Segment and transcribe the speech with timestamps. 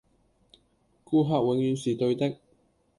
[1.03, 2.39] 顧客永遠是對的